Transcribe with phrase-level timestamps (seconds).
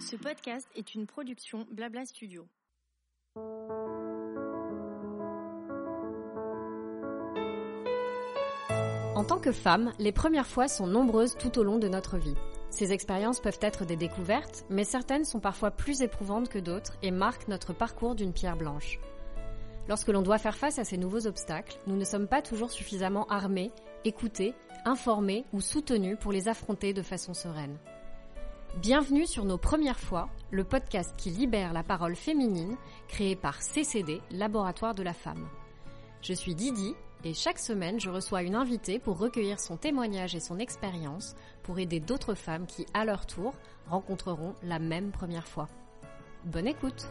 [0.00, 2.46] Ce podcast est une production Blabla Studio.
[9.14, 12.36] En tant que femme, les premières fois sont nombreuses tout au long de notre vie.
[12.70, 17.10] Ces expériences peuvent être des découvertes, mais certaines sont parfois plus éprouvantes que d'autres et
[17.10, 18.98] marquent notre parcours d'une pierre blanche.
[19.88, 23.26] Lorsque l'on doit faire face à ces nouveaux obstacles, nous ne sommes pas toujours suffisamment
[23.26, 23.72] armés,
[24.04, 24.54] écoutés,
[24.84, 27.76] informés ou soutenus pour les affronter de façon sereine.
[28.76, 32.76] Bienvenue sur Nos Premières Fois, le podcast qui libère la parole féminine,
[33.08, 35.48] créé par CCD, Laboratoire de la Femme.
[36.22, 40.40] Je suis Didi et chaque semaine je reçois une invitée pour recueillir son témoignage et
[40.40, 43.54] son expérience pour aider d'autres femmes qui, à leur tour,
[43.88, 45.68] rencontreront la même première fois.
[46.44, 47.08] Bonne écoute!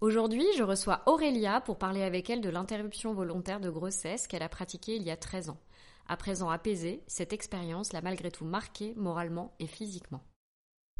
[0.00, 4.48] Aujourd'hui, je reçois Aurélia pour parler avec elle de l'interruption volontaire de grossesse qu'elle a
[4.48, 5.58] pratiquée il y a 13 ans.
[6.06, 10.22] À présent apaisée, cette expérience l'a malgré tout marquée moralement et physiquement.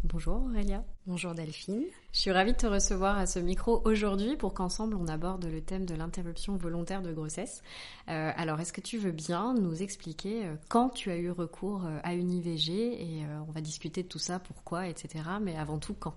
[0.03, 0.85] Bonjour Aurélia.
[1.07, 1.85] Bonjour Delphine.
[2.13, 5.61] Je suis ravie de te recevoir à ce micro aujourd'hui pour qu'ensemble on aborde le
[5.61, 7.63] thème de l'interruption volontaire de grossesse.
[8.09, 11.85] Euh, alors est-ce que tu veux bien nous expliquer euh, quand tu as eu recours
[11.85, 15.25] euh, à une IVG et on va discuter de tout ça, pourquoi, etc.
[15.41, 16.15] Mais avant tout quand?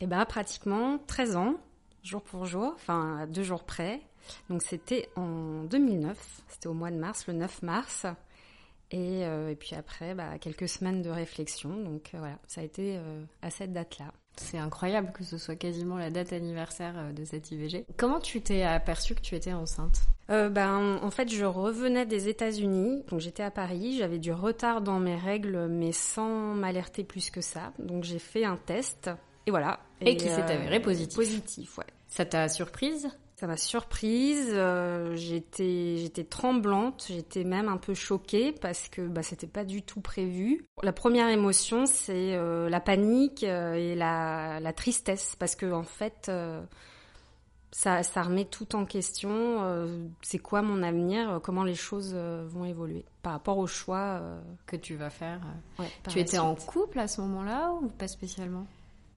[0.00, 1.54] Eh bien pratiquement 13 ans
[2.02, 4.00] jour pour jour, enfin deux jours près.
[4.50, 6.16] Donc c'était en 2009,
[6.48, 8.06] c'était au mois de mars, le 9 mars.
[8.90, 11.70] Et, euh, et puis après, bah, quelques semaines de réflexion.
[11.82, 14.12] Donc euh, voilà, ça a été euh, à cette date-là.
[14.36, 17.84] C'est incroyable que ce soit quasiment la date anniversaire de cette IVG.
[17.96, 20.02] Comment tu t'es aperçue que tu étais enceinte?
[20.28, 25.00] Ben, En fait, je revenais des États-Unis, donc j'étais à Paris, j'avais du retard dans
[25.00, 27.72] mes règles, mais sans m'alerter plus que ça.
[27.80, 29.10] Donc j'ai fait un test,
[29.48, 29.80] et voilà.
[30.02, 31.16] Et, qui s'est avéré positif.
[31.16, 31.86] Positif, ouais.
[32.06, 33.08] Ça t'a surprise?
[33.36, 39.22] Ça m'a surprise, euh, j'étais j'étais tremblante, j'étais même un peu choquée parce que bah
[39.22, 40.66] c'était pas du tout prévu.
[40.82, 45.84] La première émotion c'est euh, la panique euh, et la, la, tristesse parce que en
[45.84, 46.30] fait
[47.70, 49.62] ça ça remet tout en question.
[50.20, 54.20] c'est quoi mon avenir Comment les choses vont évoluer par rapport au choix
[54.66, 55.40] que tu vas faire
[56.08, 58.66] Tu étais en couple à ce moment-là ou pas spécialement?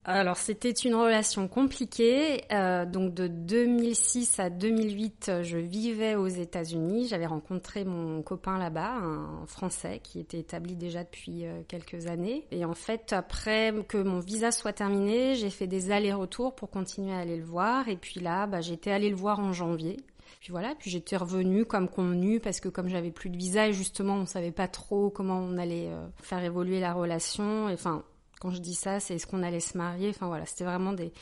[0.04, 2.44] Alors c'était une relation compliquée.
[2.52, 7.08] Euh, donc de 2006 à 2008, je vivais aux États-Unis.
[7.08, 12.48] J'avais rencontré mon copain là-bas, un Français qui était établi déjà depuis euh, quelques années.
[12.50, 17.14] Et en fait, après que mon visa soit terminé, j'ai fait des allers-retours pour continuer
[17.14, 17.88] à aller le voir.
[17.88, 19.98] Et puis là, bah, j'étais allée le voir en janvier.
[20.40, 23.74] Puis voilà, puis j'étais revenue comme convenu parce que comme j'avais plus de visa et
[23.74, 27.66] justement on savait pas trop comment on allait euh, faire évoluer la relation.
[27.66, 28.04] Enfin,
[28.42, 30.10] quand je dis ça, c'est est-ce qu'on allait se marier?
[30.10, 31.14] Enfin voilà, c'était vraiment des,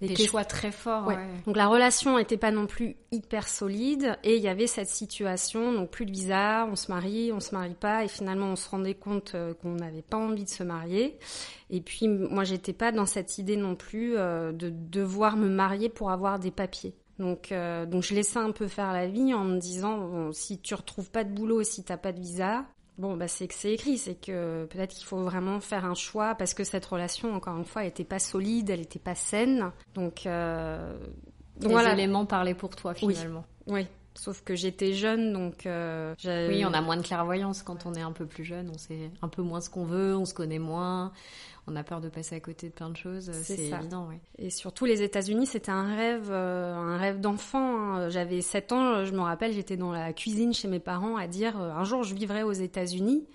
[0.00, 1.06] des, choix très forts.
[1.06, 1.16] Ouais.
[1.46, 5.72] Donc la relation n'était pas non plus hyper solide et il y avait cette situation,
[5.72, 8.68] donc plus de visa, on se marie, on se marie pas et finalement on se
[8.68, 11.18] rendait compte euh, qu'on n'avait pas envie de se marier.
[11.70, 15.88] Et puis moi j'étais pas dans cette idée non plus euh, de devoir me marier
[15.88, 16.94] pour avoir des papiers.
[17.18, 20.58] Donc, euh, donc je laissais un peu faire la vie en me disant bon, si
[20.58, 22.66] tu retrouves pas de boulot, si t'as pas de visa,
[22.98, 26.34] Bon, bah c'est que c'est écrit, c'est que peut-être qu'il faut vraiment faire un choix
[26.34, 29.70] parce que cette relation, encore une fois, elle n'était pas solide, elle n'était pas saine.
[29.94, 30.96] Donc, euh,
[31.60, 33.44] donc Les éléments parlaient pour toi finalement.
[33.66, 33.86] Oui.
[34.14, 38.00] Sauf que j'étais jeune, donc euh, oui, on a moins de clairvoyance quand on est
[38.00, 38.70] un peu plus jeune.
[38.74, 41.12] On sait un peu moins ce qu'on veut, on se connaît moins
[41.68, 44.06] on a peur de passer à côté de plein de choses, c'est évident.
[44.08, 44.16] Oui.
[44.38, 47.76] Et surtout les États-Unis, c'était un rêve, euh, un rêve d'enfant.
[47.76, 48.08] Hein.
[48.08, 51.60] J'avais 7 ans, je me rappelle, j'étais dans la cuisine chez mes parents à dire
[51.60, 53.26] euh, un jour je vivrai aux États-Unis.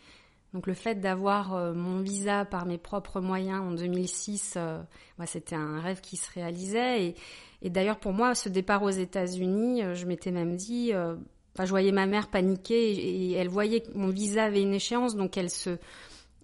[0.53, 4.57] Donc le fait d'avoir euh, mon visa par mes propres moyens en 2006,
[5.17, 7.03] moi c'était un rêve qui se réalisait.
[7.03, 7.15] Et,
[7.61, 11.91] et d'ailleurs pour moi, ce départ aux États-Unis, je m'étais même dit, enfin, je voyais
[11.91, 15.49] ma mère paniquer et, et elle voyait que mon visa avait une échéance, donc elle
[15.49, 15.77] se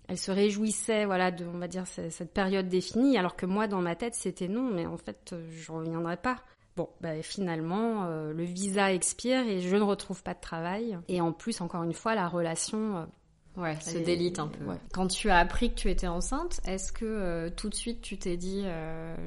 [0.07, 3.81] elle se réjouissait, voilà, de, on va dire, cette période définie, alors que moi, dans
[3.81, 6.37] ma tête, c'était non, mais en fait, euh, je reviendrai pas.
[6.77, 10.97] Bon, bah, finalement, euh, le visa expire et je ne retrouve pas de travail.
[11.09, 12.97] Et en plus, encore une fois, la relation...
[12.97, 14.63] Euh, ouais, se délite un peu.
[14.93, 18.37] Quand tu as appris que tu étais enceinte, est-ce que tout de suite tu t'es
[18.37, 18.63] dit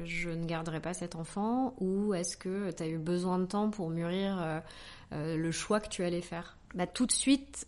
[0.05, 3.69] je ne garderai pas cet enfant ou est-ce que tu as eu besoin de temps
[3.69, 4.61] pour mûrir
[5.11, 6.57] le choix que tu allais faire?
[6.73, 7.67] Bah, Tout de suite,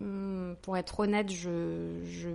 [0.00, 2.28] hmm, pour être honnête, je, je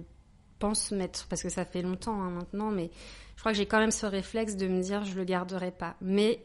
[0.59, 2.91] pense mettre, parce que ça fait longtemps hein, maintenant, mais
[3.35, 5.95] je crois que j'ai quand même ce réflexe de me dire je le garderai pas.
[6.01, 6.43] Mais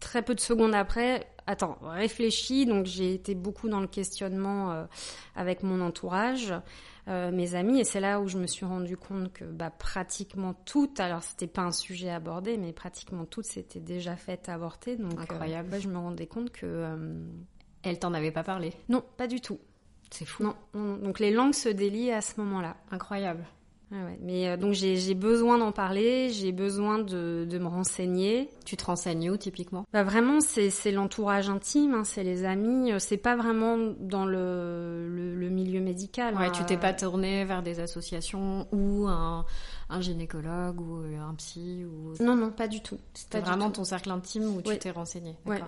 [0.00, 2.66] très peu de secondes après, attends, réfléchis.
[2.66, 4.84] Donc j'ai été beaucoup dans le questionnement euh,
[5.34, 6.52] avec mon entourage.
[7.08, 10.54] euh, mes amis, et c'est là où je me suis rendu compte que bah, pratiquement
[10.64, 14.96] toutes, alors c'était pas un sujet abordé, mais pratiquement toutes s'étaient déjà faites avorter.
[14.96, 15.68] Donc, Incroyable.
[15.70, 17.14] bah, je me rendais compte que euh,
[17.84, 18.72] Elle t'en avait pas parlé?
[18.88, 19.60] non, pas du tout.
[20.10, 20.42] C'est fou.
[20.44, 22.76] Non, non, donc les langues se délient à ce moment-là.
[22.90, 23.44] Incroyable.
[23.92, 24.18] Ouais, ouais.
[24.20, 28.50] Mais euh, donc j'ai besoin d'en parler, j'ai besoin de, de me renseigner.
[28.64, 29.84] Tu te renseignes où typiquement?
[29.92, 32.90] Bah vraiment, c'est l'entourage intime, hein, c'est les amis.
[32.90, 36.34] euh, C'est pas vraiment dans le, le, le milieu médical.
[36.34, 36.50] Ouais, hein.
[36.50, 39.44] tu t'es pas tourné vers des associations ou un,
[39.88, 42.98] un gynécologue ou un psy ou Non, non, pas du tout.
[43.14, 43.76] c'était vraiment tout.
[43.76, 45.36] ton cercle intime où tu t'es renseigné.
[45.46, 45.60] Ouais.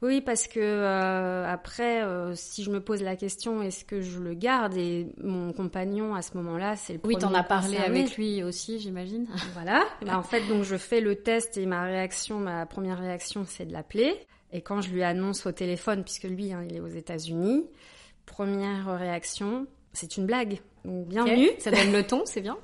[0.00, 4.20] Oui, parce que euh, après, euh, si je me pose la question, est-ce que je
[4.20, 4.76] le garde?
[4.76, 8.00] Et mon compagnon à ce moment-là, c'est le Oui, t'en as parlé concerné.
[8.00, 9.26] avec lui aussi, j'imagine.
[9.54, 9.84] Voilà.
[10.06, 13.66] Bah, en fait, donc je fais le test et ma réaction, ma première réaction, c'est
[13.66, 14.14] de l'appeler.
[14.52, 17.66] Et quand je lui annonce au téléphone, puisque lui, hein, il est aux États-Unis,
[18.24, 20.60] première réaction, c'est une blague.
[20.88, 21.50] Donc bienvenue.
[21.58, 22.56] Ça donne le ton, c'est bien.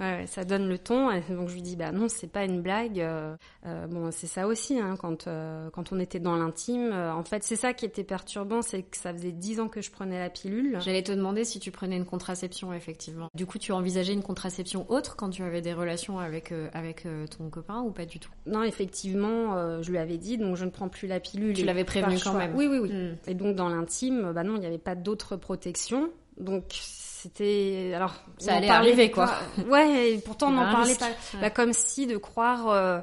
[0.00, 1.10] Ouais, ça donne le ton.
[1.10, 3.00] Et donc je lui dis bah non, c'est pas une blague.
[3.00, 3.34] Euh,
[3.66, 4.78] euh, bon, c'est ça aussi.
[4.78, 8.04] Hein, quand euh, quand on était dans l'intime, euh, en fait, c'est ça qui était
[8.04, 10.78] perturbant, c'est que ça faisait dix ans que je prenais la pilule.
[10.80, 13.28] J'allais te demander si tu prenais une contraception, effectivement.
[13.34, 17.06] Du coup, tu envisageais une contraception autre quand tu avais des relations avec, euh, avec
[17.38, 18.30] ton copain ou pas du tout?
[18.46, 21.54] Non, effectivement, euh, je lui avais dit donc je ne prends plus la pilule.
[21.54, 22.54] Tu l'avais prévenu quand choix- même.
[22.56, 22.92] Oui, oui, oui.
[22.92, 23.16] Hmm.
[23.26, 26.10] Et donc dans l'intime, bah non, il n'y avait pas d'autre protection.
[26.40, 31.00] Donc c'était alors Ça allait arriver, pas- Ouais, et pourtant on n'en parlait risque.
[31.00, 31.06] pas.
[31.08, 31.40] Ouais.
[31.42, 33.00] Bah, comme si de croire euh,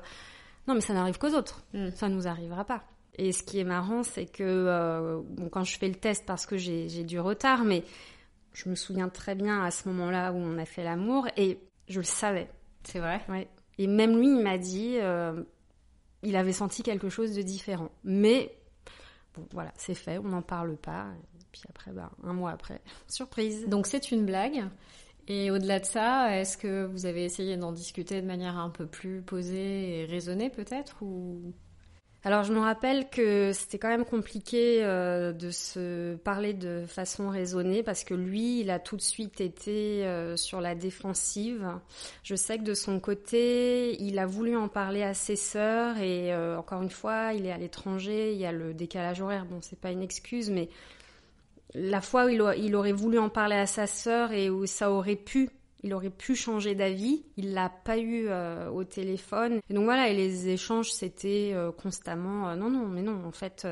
[0.68, 1.64] non mais ça n'arrive qu'aux autres.
[1.74, 1.92] Mm.
[1.92, 2.84] Ça nous arrivera pas.
[3.20, 6.46] Et ce qui est marrant, c'est que euh, bon, quand je fais le test parce
[6.46, 7.84] que j'ai j'ai du retard, mais
[8.54, 12.00] je me souviens très bien à ce moment-là où on a fait l'amour et je
[12.00, 12.50] le savais.
[12.84, 13.48] C'est vrai Ouais.
[13.80, 15.44] Et même lui, il m'a dit, euh,
[16.24, 17.90] il avait senti quelque chose de différent.
[18.04, 18.52] Mais
[19.36, 21.06] bon, voilà, c'est fait, on n'en parle pas.
[21.60, 23.68] Puis après, bah, un mois après, surprise.
[23.68, 24.66] Donc c'est une blague.
[25.28, 28.86] Et au-delà de ça, est-ce que vous avez essayé d'en discuter de manière un peu
[28.86, 31.54] plus posée et raisonnée peut-être ou?
[32.24, 37.30] Alors je me rappelle que c'était quand même compliqué euh, de se parler de façon
[37.30, 41.66] raisonnée parce que lui, il a tout de suite été euh, sur la défensive.
[42.24, 46.34] Je sais que de son côté, il a voulu en parler à ses sœurs et
[46.34, 49.46] euh, encore une fois, il est à l'étranger, il y a le décalage horaire.
[49.46, 50.70] Bon, c'est pas une excuse, mais
[51.74, 54.66] la fois où il, a- il aurait voulu en parler à sa sœur et où
[54.66, 55.50] ça aurait pu,
[55.84, 59.60] il aurait pu changer d'avis, il l'a pas eu euh, au téléphone.
[59.70, 63.32] Et donc voilà, et les échanges c'était euh, constamment euh, non non mais non en
[63.32, 63.68] fait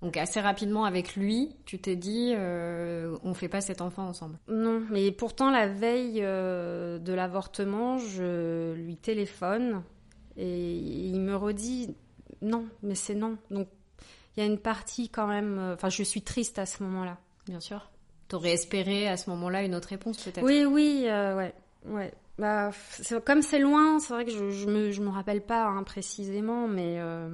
[0.00, 4.38] Donc assez rapidement avec lui, tu t'es dit on fait pas cet enfant ensemble.
[4.48, 4.82] non.
[4.90, 9.82] Mais pourtant la veille de l'avortement, je lui téléphone
[10.36, 11.94] et il me redit
[12.42, 13.36] non mais c'est non.
[13.50, 13.66] Donc
[14.36, 15.58] il y a une partie quand même.
[15.74, 17.18] Enfin je suis triste à ce moment-là.
[17.50, 17.90] Bien sûr.
[18.28, 20.44] T'aurais espéré à ce moment-là une autre réponse peut-être.
[20.44, 21.52] Oui, oui, euh, ouais,
[21.86, 22.14] ouais.
[22.38, 22.70] Bah,
[23.26, 26.68] comme c'est loin, c'est vrai que je, je me, je me rappelle pas hein, précisément,
[26.68, 27.28] mais euh,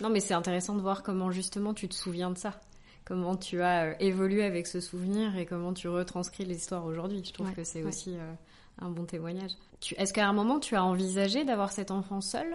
[0.00, 2.60] Non mais c'est intéressant de voir comment justement tu te souviens de ça.
[3.04, 7.22] Comment tu as euh, évolué avec ce souvenir et comment tu retranscris l'histoire aujourd'hui.
[7.24, 7.88] Je trouve Ouais, que c'est ouais.
[7.88, 8.32] aussi euh,
[8.80, 9.52] un bon témoignage.
[9.96, 12.48] Est-ce qu'à un moment tu as envisagé d'avoir cet enfant seul?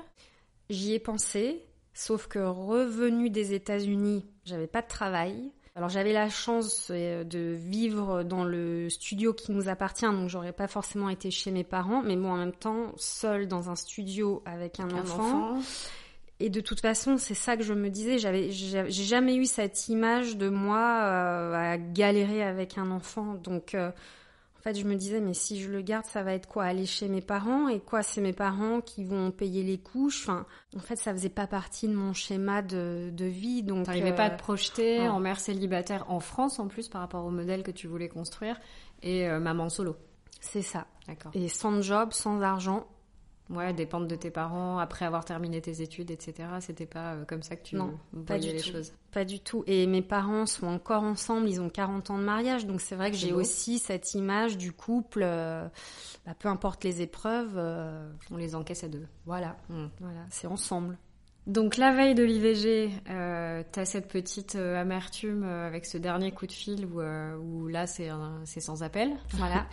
[0.69, 1.63] J'y ai pensé.
[1.94, 5.51] Sauf que revenu des États-Unis, j'avais pas de travail.
[5.78, 10.52] Alors j'avais la chance euh, de vivre dans le studio qui nous appartient, donc j'aurais
[10.52, 14.42] pas forcément été chez mes parents, mais bon en même temps seule dans un studio
[14.48, 15.60] avec un, Un enfant.
[16.40, 18.18] Et de toute façon, c'est ça que je me disais.
[18.18, 23.36] J'avais, j'ai jamais eu cette image de moi euh, à galérer avec un enfant.
[23.36, 23.92] Donc, euh,
[24.74, 27.07] fait, je me disais, mais si je le garde, ça va être quoi Aller chez
[27.07, 27.68] mes parents?
[27.68, 30.28] Et quoi C'est mes parents qui vont payer les couches?
[30.28, 30.45] Enfin,
[30.76, 33.64] en fait, ça faisait pas partie de mon schéma de, de vie.
[33.64, 35.07] Donc, T'arrivais euh, pas à te projeter ouais.
[35.07, 38.59] en mère célibataire en France en plus par rapport au modèle que tu voulais construire
[39.02, 39.95] et euh, maman solo.
[40.42, 40.88] c'est ça.
[41.07, 41.31] D'accord.
[41.33, 42.86] Et sans job, sans argent.
[43.49, 46.49] Ouais, dépendre de tes parents après avoir terminé tes études, etc.
[46.59, 48.71] C'était pas euh, comme ça que tu Non, pas du les tout.
[48.71, 48.94] choses.
[49.13, 49.63] Pas du tout.
[49.68, 53.09] Et mes parents sont encore ensemble, ils ont 40 ans de mariage, donc c'est vrai
[53.09, 55.66] que j'ai aussi cette image du couple, euh,
[56.25, 59.07] bah, peu importe les épreuves, euh, On les encaisse à deux.
[59.25, 59.87] voilà, Hmm.
[60.01, 60.97] voilà, c'est ensemble.
[61.45, 66.33] Donc la veille de l'IVG, euh, t'as cette petite euh, amertume euh, avec ce dernier
[66.33, 68.09] coup de fil où, où là c'est
[68.59, 69.11] sans appel.
[69.35, 69.66] Voilà.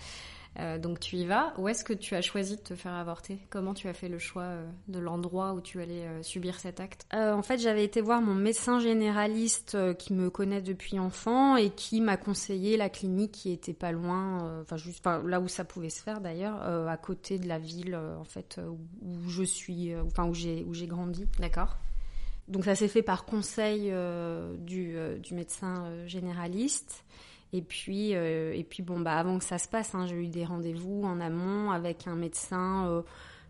[0.58, 1.52] Euh, donc tu y vas.
[1.58, 3.38] Où est-ce que tu as choisi de te faire avorter?
[3.50, 6.80] Comment tu as fait le choix euh, de l'endroit où tu allais euh, subir cet
[6.80, 7.06] acte?
[7.12, 12.00] En fait, j'avais été voir mon médecin généraliste qui me connaît depuis enfant et qui
[12.00, 16.02] m'a conseillé la clinique qui était pas loin, enfin juste là où ça pouvait se
[16.02, 18.60] faire d'ailleurs, à côté de la ville en fait
[19.02, 21.26] où, je suis, enfin où j'ai où j'ai grandi.
[21.38, 21.76] D'accord.
[22.48, 27.04] Donc ça s'est fait par conseil euh, du, euh, du médecin euh, généraliste.
[27.56, 30.44] Et puis, et puis bon, bah, avant que ça se passe, hein, j'ai eu des
[30.44, 33.04] rendez-vous en amont avec un médecin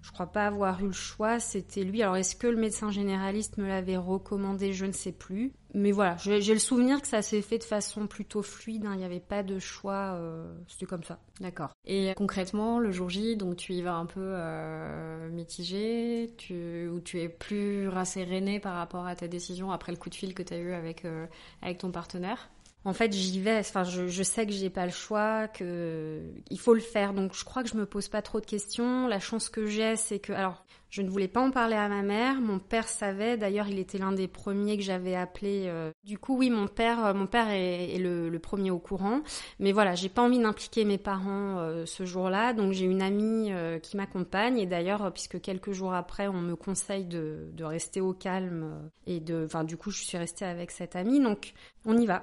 [0.05, 2.03] je crois pas avoir eu le choix, c'était lui.
[2.03, 4.75] Alors est-ce que le médecin généraliste me l'avait recommandé?
[4.75, 5.55] Je ne sais plus.
[5.73, 8.85] Mais voilà, j'ai le souvenir que ça s'est fait de façon plutôt fluide.
[8.85, 8.93] Hein.
[8.93, 11.19] Il n'y avait pas de choix, euh, c'était comme ça.
[11.41, 11.71] D'accord.
[11.87, 17.01] Et concrètement, le jour J, donc tu y vas un peu euh, mitigé, tu, ou
[17.01, 20.43] tu es plus rasséréné par rapport à ta décision après le coup de fil que
[20.43, 21.27] tu as eu avec, euh,
[21.63, 22.51] avec ton partenaire?
[22.85, 23.59] En fait, j'y vais.
[23.59, 27.15] Enfin, je, sais que j'ai pas le choix, que il faut le faire.
[27.15, 29.07] Donc, je crois que je me pose pas trop de questions.
[29.07, 32.03] La chance que j'ai, c'est que, alors, je ne voulais pas en parler à ma
[32.03, 32.41] mère.
[32.43, 33.39] Mon père savait.
[33.39, 35.65] D'ailleurs, il était l'un des premiers que j'avais appelé.
[35.67, 35.91] Euh.
[36.05, 39.23] Du coup, oui, mon père, euh, mon père est, le, premier au courant.
[39.59, 42.53] Mais voilà, j'ai pas envie d'impliquer mes parents euh, ce jour-là.
[42.53, 43.51] Donc, j'ai une amie
[43.83, 44.59] qui m'accompagne.
[44.59, 49.21] Et d'ailleurs, puisque quelques jours après, on me conseille de, de rester au calme et
[49.21, 51.19] de, enfin, du coup, je suis restée avec cette amie.
[51.19, 51.55] Donc,
[51.87, 52.23] on y va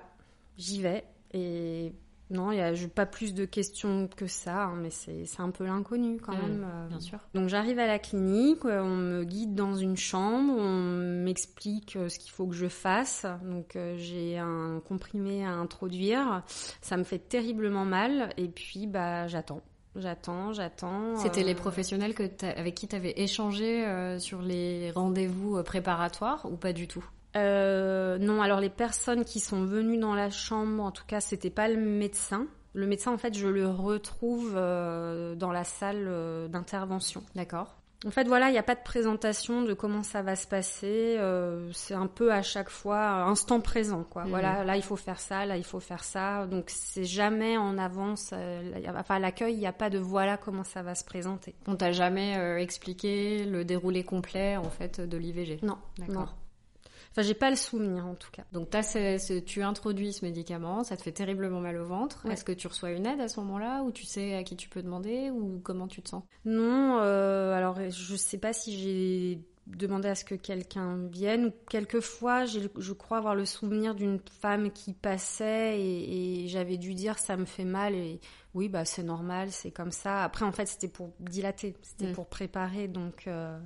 [0.61, 1.03] j'y vais.
[1.33, 1.93] Et
[2.31, 5.65] non, il n'y a pas plus de questions que ça, hein, mais c'est un peu
[5.65, 6.65] l'inconnu quand mmh, même.
[6.65, 6.87] Euh.
[6.87, 7.19] bien sûr.
[7.33, 12.07] Donc j'arrive à la clinique, euh, on me guide dans une chambre, on m'explique euh,
[12.07, 13.25] ce qu'il faut que je fasse.
[13.43, 16.43] Donc j'ai un comprimé à introduire,
[16.81, 19.61] ça me fait terriblement mal, et puis bah j'attends.
[19.97, 21.17] J'attends, j'attends.
[21.17, 23.85] C'était les professionnels que avec qui tu avais échangé
[24.19, 27.03] sur les rendez-vous préparatoires ou pas du tout?
[27.35, 31.49] Euh, non, alors les personnes qui sont venues dans la chambre, en tout cas, c'était
[31.49, 32.47] pas le médecin.
[32.73, 37.23] Le médecin, en fait, je le retrouve euh, dans la salle euh, d'intervention.
[37.35, 37.75] D'accord?
[38.05, 41.19] En fait, voilà, il n'y a pas de présentation de comment ça va se passer.
[41.71, 44.23] c'est un peu à chaque fois instant présent, quoi.
[44.23, 44.29] Mmh.
[44.29, 46.47] Voilà, là il faut faire ça, là il faut faire ça.
[46.47, 48.33] Donc c'est jamais en avance.
[48.87, 51.53] enfin, à l'accueil, il n'y a pas de voilà comment ça va se présenter.
[51.67, 55.59] On t'a jamais expliqué le déroulé complet en fait de l'IVG.
[55.61, 56.33] Non, d'accord.
[57.11, 58.43] Enfin, j'ai pas le souvenir en tout cas.
[58.53, 58.69] Donc
[59.45, 62.25] tu introduis ce médicament, ça te fait terriblement mal au ventre.
[62.27, 64.69] Est-ce que tu reçois une aide à ce moment-là ou tu sais à qui tu
[64.69, 66.23] peux demander ou comment tu te sens?
[66.45, 72.45] Non, euh, alors je sais pas si j'ai demandé à ce que quelqu'un vienne quelquefois
[72.45, 77.45] je crois avoir le souvenir d'une femme qui passait et, j'avais dû dire ça me
[77.45, 78.19] fait mal et
[78.53, 82.13] oui bah c'est normal c'est comme ça après en fait c'était pour dilater c'était mm.
[82.13, 83.57] pour préparer donc euh,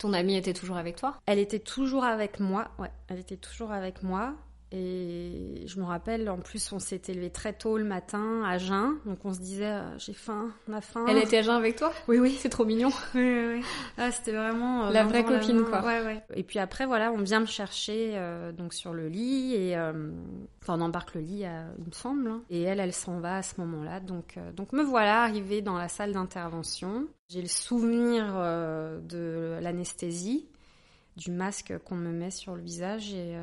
[0.00, 1.20] ton amie était toujours avec toi?
[1.26, 2.90] Elle était toujours avec moi, ouais.
[3.08, 4.34] Elle était toujours avec moi.
[4.72, 8.98] Et je me rappelle, en plus, on s'était levé très tôt le matin à jeun.
[9.04, 11.06] Donc on se disait, euh, j'ai faim, on a faim.
[11.08, 11.92] Elle était à jeun avec toi?
[12.06, 12.36] Oui, oui.
[12.38, 12.90] C'est trop mignon.
[13.14, 13.64] Oui, oui, oui.
[13.98, 14.86] Ah, c'était vraiment...
[14.86, 15.84] Euh, la vraie copine, quoi.
[15.84, 16.22] Ouais, ouais.
[16.34, 19.54] Et puis après, voilà, on vient me chercher euh, donc sur le lit.
[19.54, 21.44] Et enfin, on embarque le lit,
[21.78, 22.28] il me semble.
[22.28, 22.42] Hein.
[22.50, 23.98] Et elle, elle s'en va à ce moment-là.
[23.98, 27.08] Donc, donc me voilà arrivée dans la salle d'intervention.
[27.28, 30.46] J'ai le souvenir de l'anesthésie
[31.16, 33.34] du masque qu'on me met sur le visage et,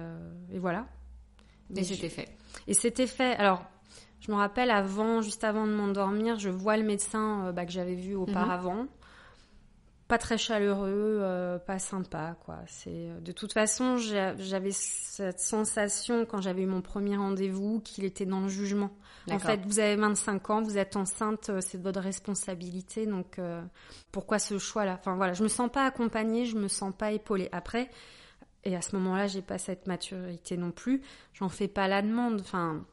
[0.53, 0.85] et voilà.
[1.75, 2.29] Et c'était fait.
[2.67, 3.35] Et c'était fait.
[3.35, 3.63] Alors,
[4.19, 7.71] je me rappelle avant, juste avant de m'endormir, je vois le médecin euh, bah, que
[7.71, 8.87] j'avais vu auparavant.
[10.07, 12.59] Pas très chaleureux, euh, pas sympa, quoi.
[12.67, 18.05] C'est euh, de toute façon, j'avais cette sensation quand j'avais eu mon premier rendez-vous qu'il
[18.05, 18.91] était dans le jugement.
[19.29, 23.41] En fait, vous avez 25 ans, vous êtes enceinte, c'est de votre responsabilité, donc
[24.13, 24.95] pourquoi ce choix-là?
[24.97, 27.49] Enfin voilà, je me sens pas accompagnée, je me sens pas épaulée.
[27.51, 27.89] Après,
[28.67, 31.01] et à ce moment-là, j'ai pas cette maturité non plus.
[31.33, 32.41] J'en fais pas la demande.
[32.41, 32.85] Enfin.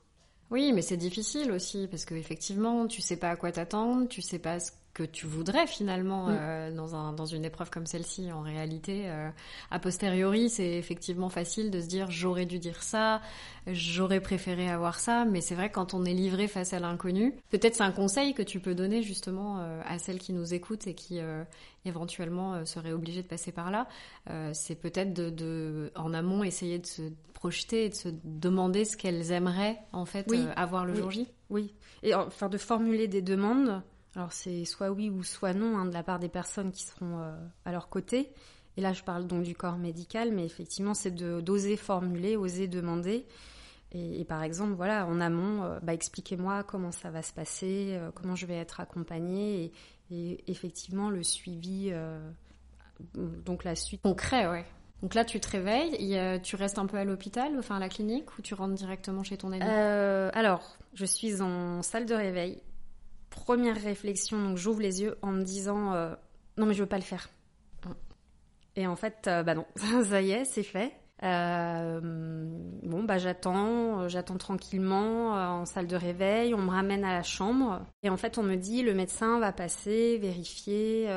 [0.50, 4.22] Oui, mais c'est difficile aussi parce que effectivement, tu sais pas à quoi t'attendre, tu
[4.22, 6.36] sais pas ce que tu voudrais finalement mm.
[6.38, 8.32] euh, dans, un, dans une épreuve comme celle-ci.
[8.32, 9.28] En réalité, euh,
[9.70, 13.20] a posteriori, c'est effectivement facile de se dire j'aurais dû dire ça,
[13.66, 17.74] j'aurais préféré avoir ça, mais c'est vrai quand on est livré face à l'inconnu, peut-être
[17.74, 20.94] c'est un conseil que tu peux donner justement euh, à celles qui nous écoutent et
[20.94, 21.18] qui
[21.84, 23.88] éventuellement seraient obligées de passer par là,
[24.52, 28.96] c'est peut-être de, de, en amont essayer de se projeter et de se demander ce
[28.96, 31.28] qu'elles aimeraient en fait avoir le jour J.
[31.50, 33.82] Oui, et enfin de formuler des demandes
[34.16, 37.18] alors c'est soit oui ou soit non hein, de la part des personnes qui seront
[37.18, 37.32] euh,
[37.64, 38.30] à leur côté.
[38.76, 43.26] Et là je parle donc du corps médical, mais effectivement c'est d'oser formuler, oser demander.
[43.96, 48.10] Et, par exemple, voilà, en amont, euh, bah, expliquez-moi comment ça va se passer, euh,
[48.12, 49.70] comment je vais être accompagnée,
[50.10, 51.92] et, effectivement le suivi,
[53.14, 54.02] donc la suite.
[54.02, 54.64] Concret, ouais.
[55.00, 57.88] Donc là, tu te réveilles, et, tu restes un peu à l'hôpital, enfin à la
[57.88, 59.62] clinique, ou tu rentres directement chez ton ami?
[59.62, 62.60] Alors, je suis en salle de réveil
[63.34, 66.14] première réflexion, donc j'ouvre les yeux en me disant euh,
[66.56, 67.28] non mais je veux pas le faire.
[68.76, 69.66] Et en fait, euh, bah non,
[70.04, 70.92] ça y est, c'est fait.
[71.22, 76.54] Euh, bon bah j'attends, j'attends tranquillement en salle de réveil.
[76.54, 79.52] On me ramène à la chambre et en fait on me dit le médecin va
[79.52, 81.08] passer, vérifier.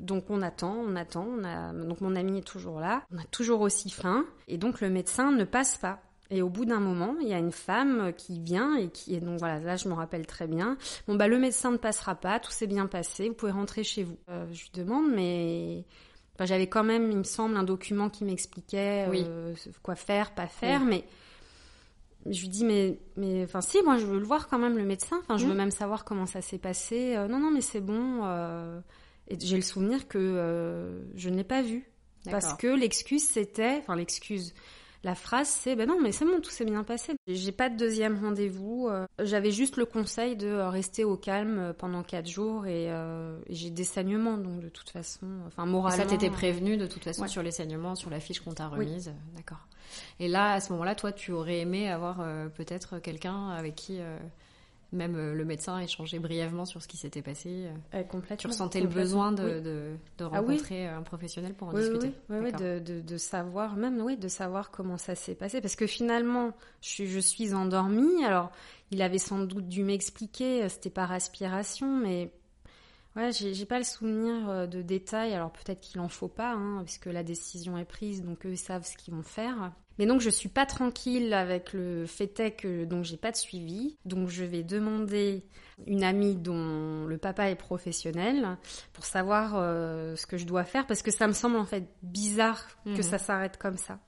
[0.00, 1.28] donc on attend, on attend.
[1.72, 3.04] Donc mon ami est toujours là.
[3.14, 6.00] On a toujours aussi faim et donc le médecin ne passe pas.
[6.30, 9.20] Et au bout d'un moment, il y a une femme qui vient et qui et
[9.20, 10.76] donc voilà, là je me rappelle très bien.
[11.06, 14.04] Bon bah le médecin ne passera pas, tout s'est bien passé, vous pouvez rentrer chez
[14.04, 14.18] vous.
[14.28, 15.84] Euh, je lui demande mais
[16.40, 20.84] j'avais quand même, il me semble, un document qui m'expliquait euh, quoi faire, pas faire,
[20.84, 21.04] mais
[22.26, 24.84] je lui dis mais mais enfin si moi je veux le voir quand même le
[24.84, 25.56] médecin, enfin je veux mmh.
[25.56, 27.16] même savoir comment ça s'est passé.
[27.16, 28.22] Euh, non non mais c'est bon.
[29.28, 31.90] et j'ai le souvenir que je ne l'ai pas vu
[32.30, 34.52] parce que l'excuse c'était, enfin l'excuse
[35.04, 37.14] la phrase c'est ben non mais c'est bon tout s'est bien passé.
[37.26, 38.88] J'ai pas de deuxième rendez-vous.
[38.88, 42.88] Euh, j'avais juste le conseil de euh, rester au calme euh, pendant quatre jours et,
[43.48, 46.04] j'ai des saignements donc de toute façon, enfin moralement.
[46.04, 49.12] ça t'était prévenu de toute façon sur les saignements, sur la fiche qu'on t'a remise,
[49.36, 49.66] d'accord.
[50.20, 52.24] Et là à ce moment-là toi tu aurais aimé avoir
[52.54, 54.00] peut-être quelqu'un avec qui
[54.92, 57.66] même euh, le médecin échangeait brièvement sur ce qui s'était passé.
[57.94, 58.36] Euh, complètement.
[58.36, 62.12] Tu ressentais le besoin de, de, de ah rencontrer un professionnel pour en discuter.
[62.30, 65.60] Oui, oui, de, de, de, savoir, même oui, de savoir comment ça s'est passé.
[65.60, 68.24] Parce que finalement, je suis, je suis endormie.
[68.24, 68.50] Alors,
[68.90, 72.32] il avait sans doute dû m'expliquer, euh, c'était par aspiration, mais
[73.16, 75.34] Ouais, j'ai pas le souvenir de détails.
[75.34, 78.86] Alors peut-être qu'il en faut pas, hein, puisque la décision est prise, donc eux savent
[78.86, 79.72] ce qu'ils vont faire.
[79.98, 83.36] Mais donc je suis pas tranquille avec le fait est que donc j'ai pas de
[83.36, 83.96] suivi.
[84.04, 85.44] Donc je vais demander
[85.86, 88.58] une amie dont le papa est professionnel
[88.92, 91.84] pour savoir euh, ce que je dois faire parce que ça me semble en fait
[92.02, 93.02] bizarre que mhm.
[93.02, 93.98] ça s'arrête comme ça.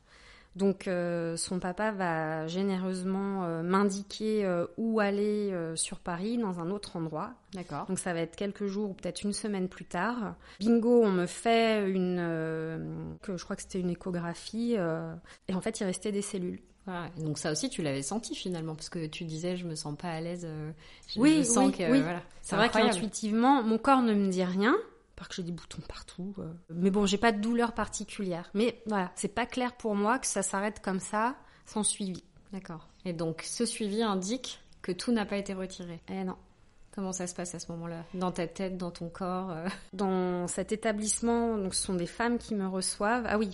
[0.56, 6.70] Donc euh, son papa va généreusement euh, m'indiquer euh, où aller sur Paris dans un
[6.70, 7.32] autre endroit.
[7.54, 7.86] D'accord.
[7.86, 10.34] Donc ça va être quelques jours ou peut-être une semaine plus tard.
[10.58, 14.76] Bingo, on me fait une, que je crois que c'était une échographie
[15.48, 16.60] et en fait il restait des cellules.
[17.18, 20.08] donc ça aussi tu l'avais senti finalement parce que tu disais je me sens pas
[20.08, 20.48] à l'aise.
[21.16, 22.02] oui, oui, oui.
[22.42, 24.76] C'est vrai qu'intuitivement mon corps ne me dit rien
[25.28, 26.34] que j'ai des boutons partout.
[26.38, 26.52] Euh.
[26.70, 28.50] Mais bon, j'ai pas de douleur particulière.
[28.54, 31.36] Mais voilà, c'est pas clair pour moi que ça s'arrête comme ça,
[31.66, 32.22] sans suivi.
[32.52, 32.88] D'accord.
[33.04, 36.00] Et donc, ce suivi indique que tout n'a pas été retiré.
[36.08, 36.36] Eh non.
[36.94, 38.04] Comment ça se passe à ce moment-là?
[38.14, 39.68] Dans ta tête, dans ton corps euh?
[39.92, 43.26] Dans cet établissement, donc ce sont des femmes qui me reçoivent.
[43.28, 43.50] Ah oui,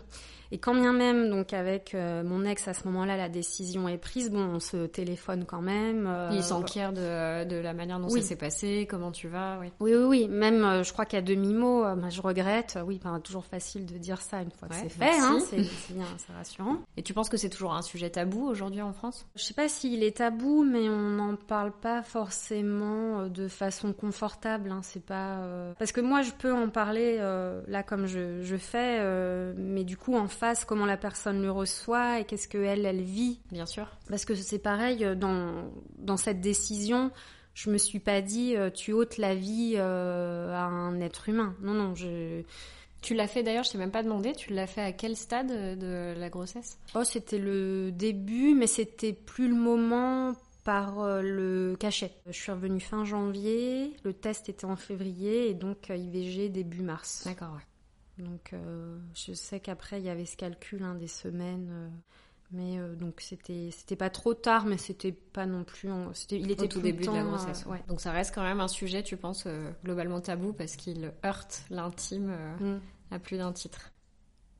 [0.53, 3.99] et quand bien même, donc avec euh, mon ex à ce moment-là, la décision est
[3.99, 6.07] prise, bon, on se téléphone quand même.
[6.07, 9.73] Euh, il s'enquiert de, de, la manière dont ça s'est passé, comment tu vas, oui.
[9.81, 10.29] Oui, oui, oui.
[10.29, 12.79] Même, euh, je crois qu'à demi-mot, bah, je regrette.
[12.87, 15.57] Oui, ben, toujours facile de dire ça une fois que c'est fait, hein, c'est
[15.93, 16.77] bien, c'est rassurant.
[16.97, 19.27] Et tu penses que c'est toujours un sujet tabou aujourd'hui en France?
[19.35, 24.71] Je sais pas s'il est tabou, mais on n'en parle pas forcément de façon confortable.
[24.71, 25.47] Hein, c'est pas
[25.79, 27.19] parce que moi, je peux en parler
[27.67, 29.03] là comme je, je fais,
[29.57, 33.41] mais du coup, en face, comment la personne le reçoit et qu'est-ce qu'elle, elle vit.
[33.51, 33.89] Bien sûr.
[34.09, 37.11] Parce que c'est pareil, euh, dans, dans cette décision,
[37.55, 41.55] je me suis pas dit euh, tu ôtes la vie euh, à un être humain.
[41.61, 42.43] Non, non, je.
[43.03, 45.79] Tu l'as fait d'ailleurs, je t'ai même pas demandé, tu l'as fait à quel stade
[45.79, 46.79] de la grossesse?
[46.95, 50.35] Oh, c'était le début, mais c'était plus le moment
[50.67, 52.13] par le cachet.
[52.27, 57.23] Je suis revenue fin janvier, le test était en février et donc IVG début mars.
[57.25, 57.63] D'accord, ouais.
[58.19, 61.89] Donc euh, je sais qu'après il y avait ce calcul hein, des semaines, euh,
[62.51, 65.91] mais euh, donc c'était c'était pas trop tard, mais c'était pas non plus.
[66.31, 67.67] il était tout début de la grossesse.
[67.67, 67.83] Ouais.
[67.89, 69.47] Donc ça reste quand même un sujet, tu penses
[69.85, 72.81] globalement tabou parce qu'il heurte l'intime mm.
[73.11, 73.93] à plus d'un titre.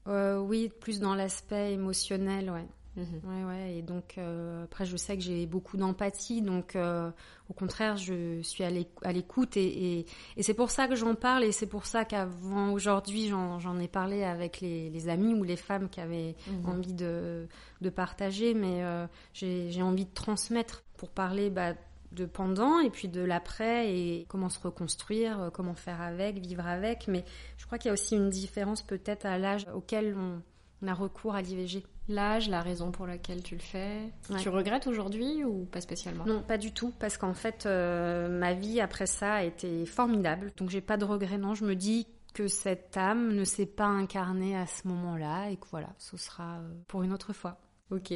[0.07, 2.67] oui, plus dans l'aspect émotionnel, ouais.
[2.97, 3.21] Mhm.
[3.25, 3.77] Ouais, ouais.
[3.77, 6.41] Et donc, euh, après, je sais que j'ai beaucoup d'empathie.
[6.41, 7.11] Donc, euh,
[7.51, 8.71] au contraire, je suis à
[9.13, 9.57] l'écoute.
[9.57, 10.07] Et, et,
[10.37, 11.45] et c'est pour ça que j'en parle.
[11.45, 15.57] Et c'est pour ça qu'avant aujourd'hui, j'en ai parlé avec les, les, amis ou les
[15.57, 16.69] femmes qui avaient mhm.
[16.69, 17.47] envie de,
[17.83, 18.55] de, partager.
[18.55, 21.75] Mais euh, j'ai envie de transmettre pour parler bah,
[22.13, 27.09] de pendant et puis de l'après et comment se reconstruire, comment faire avec, vivre avec.
[27.09, 27.25] Mais
[27.59, 30.41] je crois qu'il y a aussi une différence peut-être à l'âge auquel on,
[30.83, 31.85] on a recours à l'IVG.
[32.09, 33.99] L'âge, la raison pour laquelle tu le fais.
[34.39, 36.25] Tu regrettes aujourd'hui ou pas spécialement?
[36.25, 40.53] Non, pas du tout, parce qu'en fait, euh, ma vie après ça a été formidable.
[40.57, 41.55] Donc j'ai pas de regrets, non.
[41.55, 45.67] Je me dis que cette âme ne s'est pas incarnée à ce moment-là et que
[45.71, 47.59] voilà, ce sera euh, pour une autre fois.
[47.91, 48.13] Ok.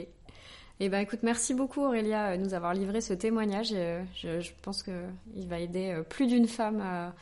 [0.82, 3.70] Eh ben écoute, merci beaucoup Aurélia de nous avoir livré ce témoignage.
[3.72, 7.14] Euh, je, je pense qu'il va aider plus d'une femme à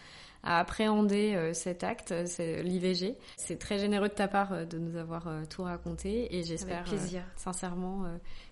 [0.43, 3.17] à appréhender euh, cet acte, c'est l'IVG.
[3.37, 6.85] C'est très généreux de ta part euh, de nous avoir euh, tout raconté et j'espère
[7.37, 8.05] sincèrement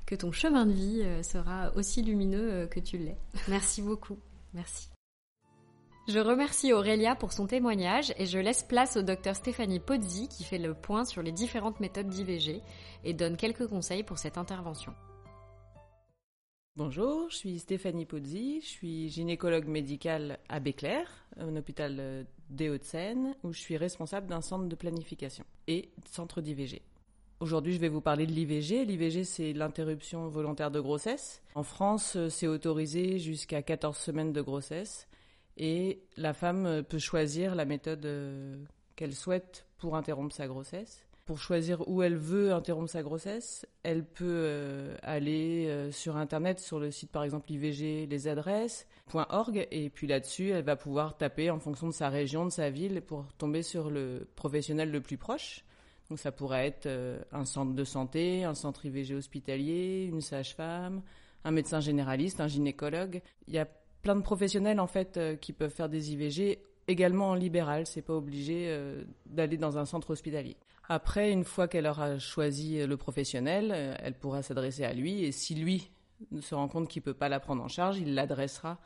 [0.05, 3.17] que ton chemin de vie sera aussi lumineux que tu l'es.
[3.49, 4.19] Merci beaucoup.
[4.55, 4.89] Merci.
[6.09, 10.45] Je remercie Aurélia pour son témoignage et je laisse place au docteur Stéphanie Pozzi qui
[10.45, 12.63] fait le point sur les différentes méthodes d'IVG
[13.05, 14.95] et donne quelques conseils pour cette intervention.
[16.77, 23.35] Bonjour, je suis Stéphanie Pozzi, je suis gynécologue médicale à Béclair, un hôpital des Hauts-de-Seine,
[23.43, 26.83] où je suis responsable d'un centre de planification et centre d'IVG.
[27.41, 28.87] Aujourd'hui, je vais vous parler de l'IVG.
[28.87, 31.43] L'IVG, c'est l'interruption volontaire de grossesse.
[31.55, 35.07] En France, c'est autorisé jusqu'à 14 semaines de grossesse
[35.59, 38.09] et la femme peut choisir la méthode
[38.95, 44.05] qu'elle souhaite pour interrompre sa grossesse pour choisir où elle veut interrompre sa grossesse, elle
[44.05, 49.67] peut euh, aller euh, sur internet sur le site par exemple IVG les adresses .org
[49.71, 53.03] et puis là-dessus elle va pouvoir taper en fonction de sa région, de sa ville
[53.03, 55.65] pour tomber sur le professionnel le plus proche.
[56.09, 61.03] Donc ça pourrait être euh, un centre de santé, un centre IVG hospitalier, une sage-femme,
[61.45, 63.23] un médecin généraliste, un gynécologue.
[63.49, 63.67] Il y a
[64.03, 68.15] plein de professionnels en fait qui peuvent faire des IVG également en libéral, c'est pas
[68.15, 68.73] obligé
[69.27, 70.57] d'aller dans un centre hospitalier.
[70.89, 75.33] Après, une fois qu'elle aura choisi le professionnel, euh, elle pourra s'adresser à lui et
[75.33, 75.91] si lui
[76.41, 78.79] se rend compte qu'il peut pas la prendre en charge, il l'adressera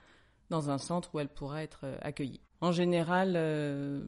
[0.50, 2.40] dans un centre où elle pourra être euh, accueillie.
[2.60, 4.04] En général, euh,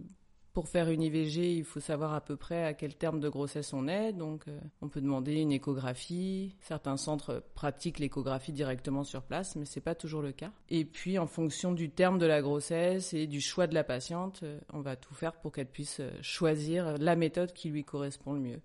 [0.52, 3.72] pour faire une IVG, il faut savoir à peu près à quel terme de grossesse
[3.72, 4.12] on est.
[4.12, 6.54] Donc, euh, on peut demander une échographie.
[6.60, 10.52] Certains centres pratiquent l'échographie directement sur place, mais c'est pas toujours le cas.
[10.68, 14.44] Et puis, en fonction du terme de la grossesse et du choix de la patiente,
[14.72, 18.60] on va tout faire pour qu'elle puisse choisir la méthode qui lui correspond le mieux.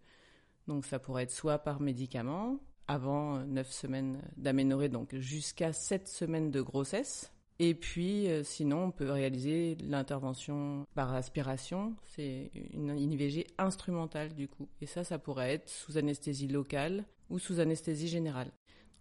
[0.67, 2.59] Donc, ça pourrait être soit par médicament,
[2.89, 8.91] avant 9 semaines d'aménorrhée, donc jusqu'à 7 semaines de grossesse, et puis, euh, sinon, on
[8.91, 11.95] peut réaliser l'intervention par aspiration.
[12.05, 14.67] C'est une, IVG instrumentale, du coup.
[14.81, 18.51] Et ça, ça pourrait être sous anesthésie locale ou sous anesthésie générale.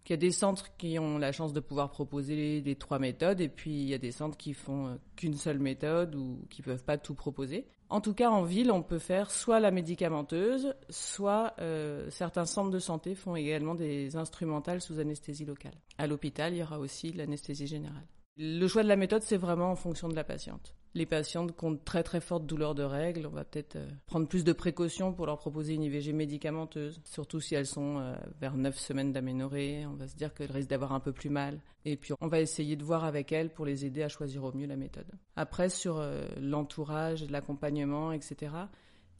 [0.05, 3.41] il y a des centres qui ont la chance de pouvoir proposer les, trois méthodes,
[3.41, 6.61] et puis il y a des centres qui font euh, qu'une seule méthode ou qui
[6.61, 7.67] peuvent pas tout proposer.
[7.89, 12.71] En tout cas, en ville, on peut faire soit la médicamenteuse, soit euh, certains centres
[12.71, 15.75] de santé font également des instrumentales sous anesthésie locale.
[15.97, 18.07] À l'hôpital, il y aura aussi l'anesthésie générale.
[18.39, 20.75] Le choix de la méthode, c'est vraiment en fonction de la patiente.
[20.93, 24.27] Les patientes qui ont très très fortes douleurs de règles, on va peut-être euh, prendre
[24.27, 28.55] plus de précautions pour leur proposer une IVG médicamenteuse, surtout si elles sont euh, vers
[28.55, 31.59] 9 semaines d'aménorrhée, on va se dire qu'elles risquent d'avoir un peu plus mal.
[31.85, 34.53] Et puis on va essayer de voir avec elles pour les aider à choisir au
[34.53, 35.07] mieux la méthode.
[35.35, 38.51] Après, sur euh, l'entourage, l'accompagnement, etc.,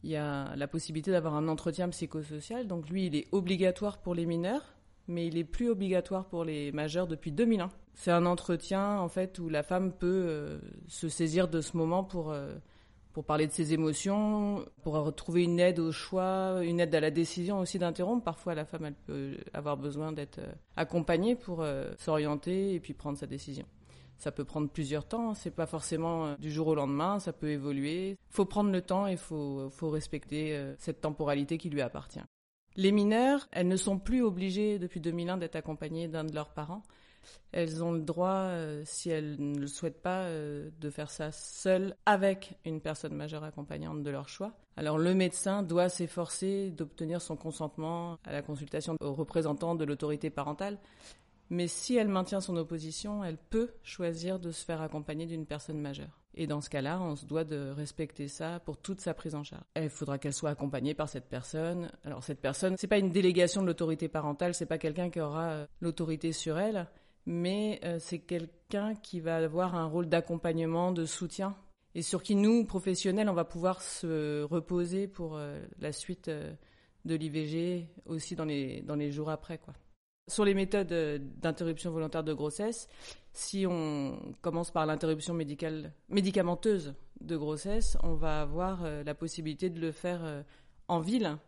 [0.04, 2.68] il y a la possibilité d'avoir un entretien psychosocial.
[2.68, 4.77] Donc lui, il est obligatoire pour les mineurs,
[5.08, 7.70] mais il est plus obligatoire pour les majeurs depuis 2001.
[7.94, 12.04] C'est un entretien en fait où la femme peut euh, se saisir de ce moment
[12.04, 12.54] pour euh,
[13.12, 17.10] pour parler de ses émotions, pour retrouver une aide au choix, une aide à la
[17.10, 18.22] décision aussi d'interrompre.
[18.22, 21.64] Parfois, la femme elle peut avoir besoin d'être euh, accompagnée pour
[21.96, 23.66] s'orienter et puis prendre sa décision.
[24.18, 28.18] Ça peut prendre plusieurs temps, c'est pas forcément du jour au lendemain, ça peut évoluer.
[28.30, 32.20] Faut prendre le temps et faut, faut respecter cette temporalité qui lui appartient.
[32.78, 36.84] Les mineurs, elles ne sont plus obligées depuis 2001 d'être accompagnées d'un de leurs parents.
[37.50, 41.32] Elles ont le droit, euh, si elles ne le souhaitent pas, euh, de faire ça
[41.32, 44.52] seules avec une personne majeure accompagnante de leur choix.
[44.76, 50.30] Alors le médecin doit s'efforcer d'obtenir son consentement à la consultation au représentant de l'autorité
[50.30, 50.78] parentale.
[51.50, 55.80] Mais si elle maintient son opposition, elle peut choisir de se faire accompagner d'une personne
[55.80, 56.20] majeure.
[56.40, 59.42] Et dans ce cas-là, on se doit de respecter ça pour toute sa prise en
[59.42, 59.64] charge.
[59.74, 61.90] Il faudra qu'elle soit accompagnée par cette personne.
[62.04, 65.48] Alors cette personne, c'est pas une délégation de l'autorité parentale, c'est pas quelqu'un qui aura
[65.48, 66.86] euh, l'autorité sur elle,
[67.26, 71.56] mais euh, c'est quelqu'un qui va avoir un rôle d'accompagnement, de soutien,
[71.96, 77.14] et sur qui nous, professionnels, on va pouvoir se reposer pour euh, la suite de
[77.16, 79.58] l'IVG aussi dans les, dans les jours après.
[79.58, 79.74] Quoi.
[80.28, 80.92] Sur les méthodes
[81.40, 82.88] d'interruption volontaire de grossesse,
[83.32, 89.80] si on commence par l'interruption médicale, médicamenteuse de grossesse, on va avoir la possibilité de
[89.80, 90.44] le faire
[90.86, 91.38] en ville,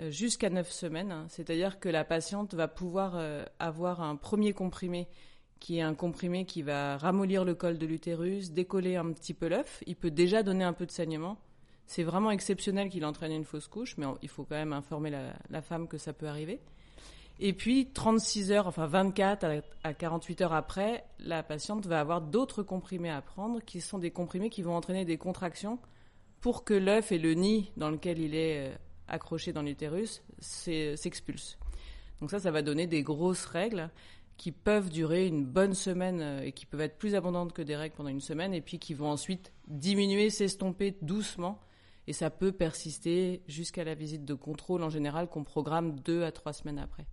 [0.00, 1.26] euh, jusqu'à 9 semaines.
[1.28, 5.08] C'est-à-dire que la patiente va pouvoir euh, avoir un premier comprimé
[5.58, 9.48] qui est un comprimé qui va ramollir le col de l'utérus, décoller un petit peu
[9.48, 9.82] l'œuf.
[9.86, 11.36] Il peut déjà donner un peu de saignement.
[11.86, 15.62] C'est vraiment exceptionnel qu'il entraîne une fausse couche, mais il faut quand même informer la,
[15.62, 16.60] femme que ça peut arriver.
[17.40, 22.64] Et puis, 36 heures, enfin 24 à 48 heures après, la patiente va avoir d'autres
[22.64, 25.78] comprimés à prendre, qui sont des comprimés qui vont entraîner des contractions
[26.40, 28.74] pour que l'œuf et le nid dans lequel il est euh,
[29.06, 31.58] accrochés dans l'utérus s'expulsent.
[32.20, 33.90] Donc ça, ça va donner des grosses règles
[34.36, 37.76] qui peuvent durer une bonne semaine euh, et qui peuvent être plus abondantes que des
[37.76, 41.60] règles pendant une semaine et puis qui vont ensuite diminuer, s'estomper doucement
[42.06, 46.32] et ça peut persister jusqu'à la visite de contrôle en général qu'on programme deux à
[46.32, 47.06] trois semaines après.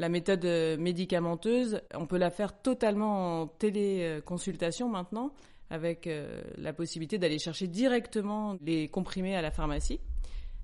[0.00, 5.34] La méthode euh, médicamenteuse, on peut la faire totalement en téléconsultation maintenant
[5.68, 10.00] avec euh, la possibilité d'aller chercher directement les comprimés à la pharmacie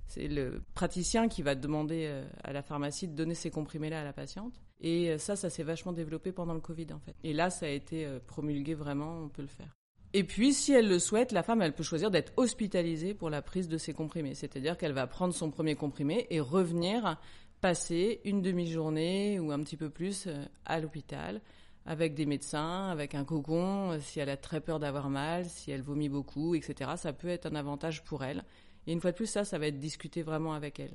[0.06, 4.04] c'est le praticien qui va demander euh, à la pharmacie de donner ces comprimés-là à
[4.04, 4.54] la patiente.
[4.80, 7.14] Et ça, ça s'est vachement développé pendant le Covid, en fait.
[7.24, 9.74] Et là, ça a été promulgué vraiment, on peut le faire.
[10.12, 13.42] Et puis, si elle le souhaite, la femme, elle peut choisir d'être hospitalisée pour la
[13.42, 14.34] prise de ses comprimés.
[14.34, 17.18] C'est-à-dire qu'elle va prendre son premier comprimé et revenir
[17.60, 21.40] passer une demi-journée ou un petit peu plus euh, à l'hôpital
[21.84, 25.70] avec des médecins, avec un cocon, euh, si elle a très peur d'avoir mal, si
[25.70, 26.92] elle vomit beaucoup, etc.
[26.96, 28.44] Ça peut être un avantage pour elle.
[28.86, 30.94] Et une fois de plus, ça, ça va être discuté vraiment avec elle.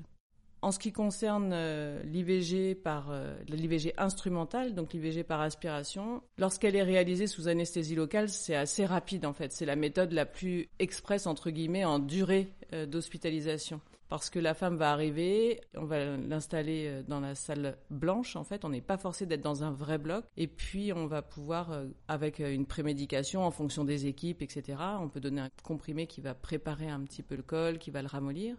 [0.62, 3.12] En ce qui concerne euh, l'IVG par
[3.48, 9.26] l'IVG instrumentale, donc l'IVG par aspiration, lorsqu'elle est réalisée sous anesthésie locale, c'est assez rapide
[9.26, 9.52] en fait.
[9.52, 12.54] C'est la méthode la plus express entre guillemets en durée
[12.88, 13.82] d'hospitalisation.
[14.12, 18.66] Parce que la femme va arriver, on va l'installer dans la salle blanche en fait,
[18.66, 20.26] on n'est pas forcé d'être dans un vrai bloc.
[20.36, 25.22] Et puis on va pouvoir, avec une prémédication en fonction des équipes, etc., on peut
[25.22, 28.58] donner un comprimé qui va préparer un petit peu le col, qui va le ramollir.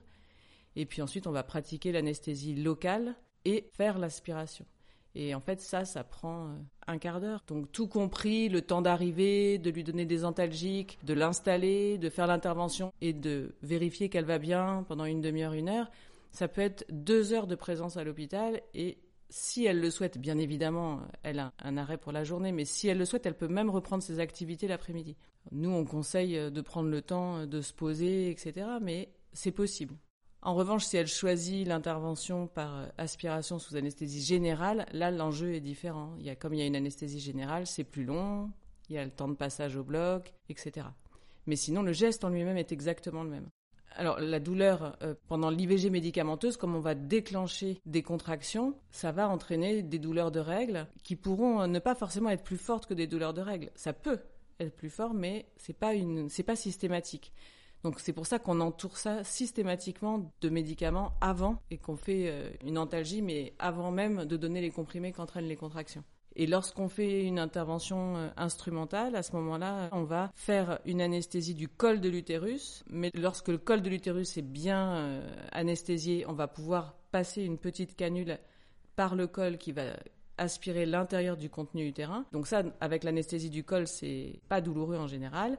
[0.74, 4.64] Et puis ensuite, on va pratiquer l'anesthésie locale et faire l'aspiration.
[5.14, 6.54] Et en fait, ça, ça prend euh,
[6.86, 7.44] un quart d'heure.
[7.46, 12.26] Donc tout compris, le temps d'arriver, de lui donner des antalgiques, de l'installer, de faire
[12.26, 15.90] l'intervention et de vérifier qu'elle va bien pendant une demi-heure, une heure,
[16.30, 18.98] ça peut être deux heures de présence à l'hôpital et
[19.28, 22.88] si elle le souhaite, bien évidemment, elle a un arrêt pour la journée, mais si
[22.88, 25.16] elle le souhaite, elle peut même reprendre ses activités l'après-midi.
[25.52, 29.94] Nous, on conseille de prendre le temps de se poser, etc., mais c'est possible.
[30.44, 35.60] En revanche, si elle choisit l'intervention par euh, aspiration sous anesthésie générale, là, l'enjeu est
[35.60, 36.14] différent.
[36.18, 38.50] Il y a, comme il y a une anesthésie générale, c'est plus long,
[38.88, 40.86] il y a le temps de passage au bloc, etc.
[41.46, 43.48] Mais sinon, le geste en lui-même est exactement le même.
[43.94, 49.28] Alors, la douleur euh, pendant l'IVG médicamenteuse, comme on va déclencher des contractions, ça va
[49.28, 52.94] entraîner des douleurs de règles qui pourront euh, ne pas forcément être plus fortes que
[52.94, 53.70] des douleurs de règles.
[53.76, 54.18] Ça peut
[54.58, 55.92] être plus fort, mais c'est pas
[56.28, 57.32] c'est pas systématique.
[57.84, 62.50] Donc c'est pour ça qu'on entoure ça systématiquement de médicaments avant et qu'on fait euh,
[62.64, 66.04] une antalgie, mais avant même de donner les comprimés qu'entraînent les contractions.
[66.34, 71.54] Et lorsqu'on fait une intervention euh, instrumentale, à ce moment-là, on va faire une anesthésie
[71.54, 72.84] du col de l'utérus.
[72.88, 77.58] Mais lorsque le col de l'utérus est bien euh, anesthésié, on va pouvoir passer une
[77.58, 78.38] petite canule
[78.96, 79.96] par le col qui va
[80.38, 82.24] aspirer l'intérieur du contenu utérin.
[82.32, 85.58] Donc ça, avec l'anesthésie du col, c'est pas douloureux en général.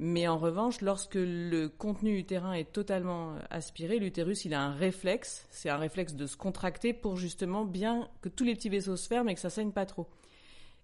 [0.00, 4.72] Mais en revanche, lorsque le contenu utérin est totalement euh, aspiré, l'utérus, il a un
[4.72, 8.96] réflexe, c'est un réflexe de se contracter pour justement bien que tous les petits vaisseaux
[8.96, 10.06] se ferment et que ça saigne pas trop.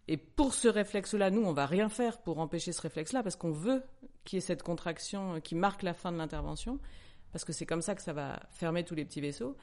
[0.09, 3.53] Et pour ce réflexe-là, nous, on va rien faire pour empêcher ce réflexe-là parce qu'on
[3.53, 3.85] veut
[4.25, 6.81] qu'il y ait cette contraction euh, qui marque la fin de l'intervention,
[7.31, 9.57] parce que c'est comme ça que ça va fermer tous les petits vaisseaux.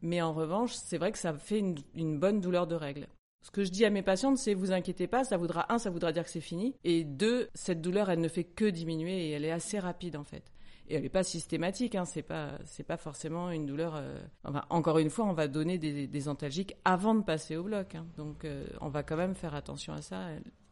[0.00, 3.08] Mais en revanche, c'est vrai que ça fait une, une bonne douleur de règle.
[3.42, 5.90] Ce que je dis à mes patientes, c'est vous inquiétez pas, ça voudra un, ça
[5.90, 9.30] voudra dire que c'est fini, et deux, cette douleur, elle ne fait que diminuer et
[9.30, 10.52] elle est assez rapide en fait.
[10.88, 13.94] Et elle n'est pas systématique, hein, c'est pas pas forcément une douleur.
[13.94, 17.62] Euh, enfin, encore une fois, on va donner des, des antalgiques avant de passer au
[17.62, 18.06] bloc, hein.
[18.16, 20.26] donc euh, on va quand même faire attention à ça.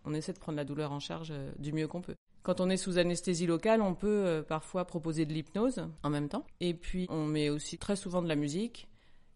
[0.05, 2.17] On essaie de prendre la douleur en charge euh, du mieux qu'on peut.
[2.43, 6.47] Quand on est sous anesthésie locale, on peut parfois proposer de l'hypnose en même temps.
[6.61, 8.89] Et puis, on met aussi très souvent de la musique.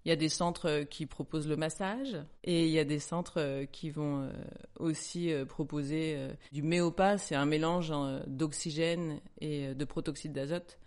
[0.04, 2.98] Il y a des centres euh, qui proposent le massage et il y a des
[2.98, 4.32] centres euh, qui vont euh,
[4.78, 6.18] aussi proposer
[6.50, 7.92] du méopa, c'est un mélange
[8.26, 10.78] d'oxygène et de protoxyde d'azote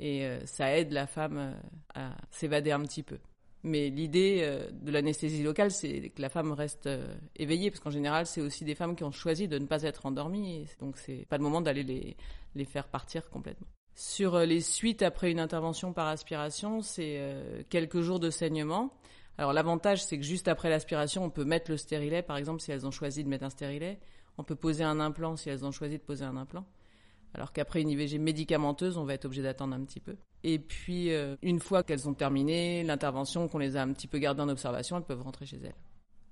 [0.00, 1.54] et ça aide la femme
[1.94, 3.18] à s'évader un petit peu.
[3.62, 6.88] Mais l'idée de l'anesthésie locale, c'est que la femme reste
[7.36, 10.06] éveillée, parce qu'en général, c'est aussi des femmes qui ont choisi de ne pas être
[10.06, 12.16] endormies, donc c'est pas le moment d'aller les,
[12.54, 13.68] les faire partir complètement.
[13.98, 18.92] Sur euh, les suites après une intervention par aspiration, c'est euh, quelques jours de saignement.
[19.38, 22.70] Alors l'avantage, c'est que juste après l'aspiration, on peut mettre le stérilet, par exemple, si
[22.70, 23.98] elles ont choisi de mettre un stérilet.
[24.38, 26.64] On peut poser un implant si elles ont choisi de poser un implant.
[27.34, 30.14] Alors qu'après une IVG médicamenteuse, on va être obligé d'attendre un petit peu.
[30.44, 34.18] Et puis, euh, une fois qu'elles ont terminé l'intervention, qu'on les a un petit peu
[34.18, 35.74] gardées en observation, elles peuvent rentrer chez elles.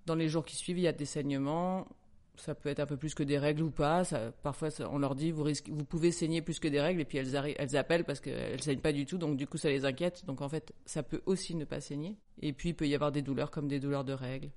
[0.07, 1.89] Dans les jours qui suivent, il y a des saignements
[2.37, 4.03] ça peut être un peu plus que des règles ou pas.
[4.43, 5.45] Parfois, on leur dit vous,
[5.89, 9.07] pouvez saigner plus que des règles et puis elles, appellent parce qu'elles saignent pas du
[9.07, 10.25] tout, donc du coup ça les inquiète.
[10.27, 12.17] Donc en fait, ça peut aussi ne pas saigner.
[12.41, 14.51] Et puis il peut y avoir des douleurs comme des douleurs de règles,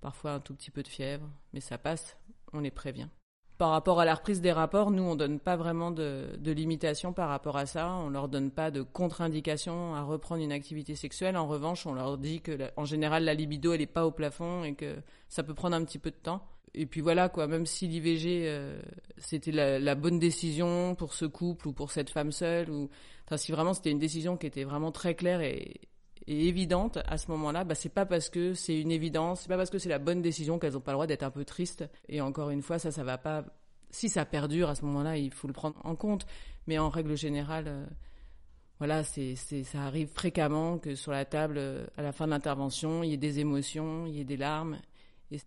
[0.00, 2.16] parfois un tout petit peu de fièvre, mais ça passe,
[2.52, 3.08] on les prévient.
[3.56, 7.12] Par rapport à la reprise des rapports, nous on donne pas vraiment de, de limitation
[7.12, 7.92] par rapport à ça.
[7.92, 11.36] On leur donne pas de contre-indication à reprendre une activité sexuelle.
[11.36, 14.64] En revanche, on leur dit que en général la libido elle est pas au plafond
[14.64, 14.96] et que
[15.28, 18.44] ça peut prendre un petit peu de temps et puis voilà quoi, même si l'IVG
[18.46, 18.80] euh,
[19.18, 22.90] c'était la, bonne décision pour ce couple ou pour cette femme seule ou
[23.26, 25.80] enfin si vraiment c'était une décision qui était vraiment très claire et,
[26.26, 29.68] évidente à ce moment-là, bah c'est pas parce que c'est une évidence, c'est pas parce
[29.68, 31.84] que c'est la bonne décision qu'elles ont pas le droit d'être un peu tristes.
[32.08, 33.44] Et encore une fois, ça ça va pas
[33.90, 36.26] si ça perdure à ce moment-là, il faut le prendre en compte,
[36.66, 37.84] mais en règle générale euh,
[38.78, 43.02] voilà, c'est, ça arrive fréquemment que sur la table, euh, à la fin de l'intervention,
[43.02, 44.78] il y ait des émotions, il y ait des larmes,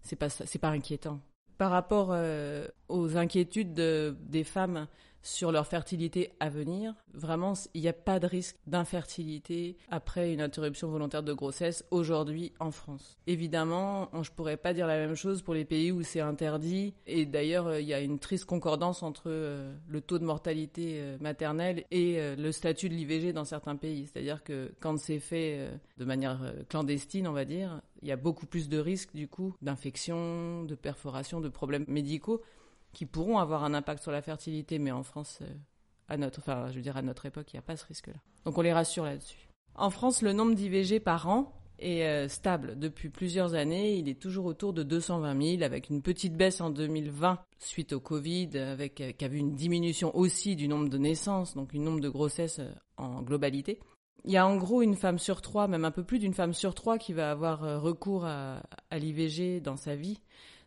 [0.01, 1.19] c'est pas, c'est pas inquiétant.
[1.57, 4.87] Par rapport euh, aux inquiétudes des femmes
[5.21, 6.93] sur leur fertilité à venir.
[7.13, 12.53] Vraiment, il n'y a pas de risque d'infertilité après une interruption volontaire de grossesse aujourd'hui
[12.59, 13.17] en France.
[13.27, 16.93] Évidemment, je ne pourrais pas dire la même chose pour les pays où c'est interdit.
[17.05, 20.99] Et d'ailleurs, euh, il y a une triste concordance entre euh, le taux de mortalité
[20.99, 24.07] euh, maternelle et le statut de l'IVG dans certains pays.
[24.07, 28.45] C'est-à-dire que quand c'est fait de manière clandestine, on va dire, il y a beaucoup
[28.45, 32.41] plus de risques du coup d'infection, de perforation, de problèmes médicaux
[32.97, 35.53] qui pourront avoir un impact sur la fertilité, mais en France, euh,
[36.07, 38.17] à notre, enfin, je veux dire, à notre époque, il n'y a pas ce risque-là.
[38.43, 39.49] Donc on les rassure là-dessus.
[39.75, 43.97] En France, le nombre d'IVG par an est euh, stable depuis plusieurs années.
[43.97, 47.99] Il est toujours autour de 220 000, avec une petite baisse en 2020 suite au
[47.99, 51.83] Covid, avec euh, qui a vu une diminution aussi du nombre de naissances, donc une
[51.83, 52.61] nombre de grossesses
[52.97, 53.79] en globalité.
[54.25, 56.55] Il y a en gros une femme sur trois, même un peu plus d'une femme
[56.55, 58.59] sur trois, qui va avoir recours à
[58.91, 60.19] l'IVG dans sa vie.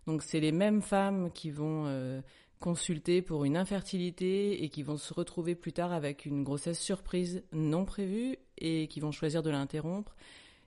[0.07, 2.21] Donc c'est les mêmes femmes qui vont euh,
[2.59, 7.43] consulter pour une infertilité et qui vont se retrouver plus tard avec une grossesse surprise
[7.53, 10.15] non prévue et qui vont choisir de l'interrompre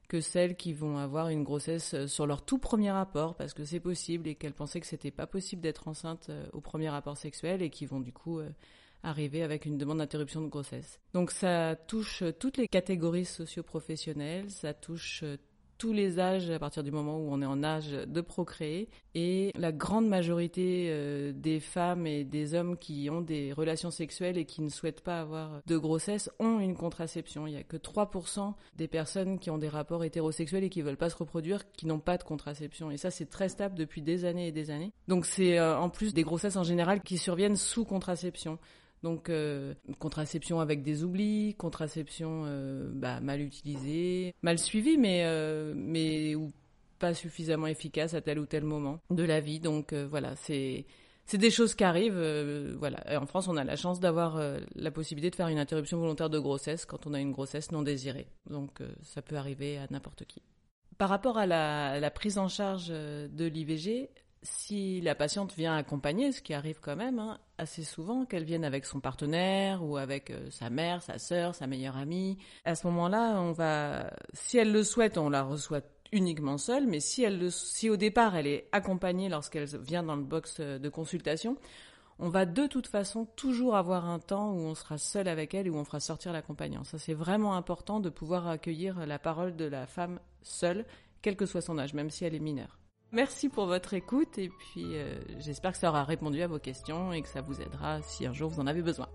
[0.07, 3.63] que celles qui vont avoir une grossesse euh, sur leur tout premier rapport parce que
[3.63, 7.17] c'est possible et qu'elles pensaient que c'était pas possible d'être enceinte euh, au premier rapport
[7.17, 8.39] sexuel et qui vont du coup
[9.01, 10.99] arriver avec une demande d'interruption de grossesse.
[11.13, 15.25] Donc ça touche toutes les catégories socio-professionnelles, ça touche
[15.83, 18.87] tous les âges à partir du moment où on est en âge de procréer.
[19.15, 24.37] Et la grande majorité euh, des femmes et des hommes qui ont des relations sexuelles
[24.37, 27.47] et qui ne souhaitent pas avoir de grossesse ont une contraception.
[27.47, 30.85] Il n'y a que 3% des personnes qui ont des rapports hétérosexuels et qui ne
[30.85, 32.89] veulent pas se reproduire qui n'ont pas de contraception.
[32.89, 34.93] Et ça, c'est très stable depuis des années et des années.
[35.09, 38.57] Donc c'est euh, en plus des grossesses en général qui surviennent sous contraception.
[39.03, 45.73] Donc euh, contraception avec des oublis, contraception euh, bah, mal utilisée, mal suivie, mais euh,
[45.75, 46.51] mais ou
[46.99, 49.59] pas suffisamment efficace à tel ou tel moment de la vie.
[49.59, 50.85] Donc voilà, c'est
[51.25, 52.75] c'est des choses qui arrivent.
[52.79, 53.03] voilà.
[53.21, 54.41] en France, on a la chance d'avoir
[54.75, 57.81] la possibilité de faire une interruption volontaire de grossesse quand on a une grossesse non
[57.81, 58.27] désirée.
[58.49, 60.41] Donc ça peut arriver à n'importe qui.
[60.97, 64.09] Par rapport à la, la, prise en charge de l'IVG,
[64.43, 68.65] si la patiente vient accompagner, ce qui arrive quand même hein, assez souvent, qu'elle vienne
[68.65, 72.85] avec son partenaire ou avec euh, sa mère, sa sœur, sa meilleure amie, à ce
[72.87, 77.51] moment-là, on va, si elle le souhaite, on la reçoit uniquement seule, mais si elle,
[77.51, 81.57] si au départ elle est accompagnée lorsqu'elle vient dans le box euh, de consultation,
[82.19, 85.67] on va de toute façon toujours avoir un temps où on sera seul avec elle
[85.67, 86.83] et où on fera sortir l'accompagnant.
[86.83, 90.85] Ça, c'est vraiment important de pouvoir accueillir la parole de la femme seule,
[91.21, 92.77] quel que soit son âge, même si elle est mineure.
[93.13, 97.13] Merci pour votre écoute et puis euh, j'espère que ça aura répondu à vos questions
[97.13, 99.07] et que ça vous aidera si un jour vous en avez besoin.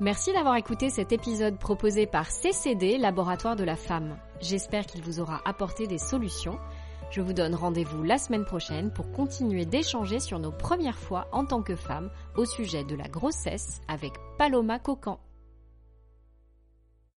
[0.00, 4.18] Merci d'avoir écouté cet épisode proposé par CCD, Laboratoire de la Femme.
[4.40, 6.58] J'espère qu'il vous aura apporté des solutions.
[7.10, 11.44] Je vous donne rendez-vous la semaine prochaine pour continuer d'échanger sur nos premières fois en
[11.44, 15.20] tant que femme au sujet de la grossesse avec Paloma Cocan.